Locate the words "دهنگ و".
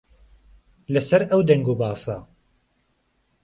1.47-1.73